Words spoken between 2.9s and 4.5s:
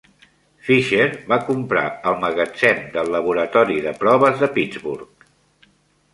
del Laboratori de Proves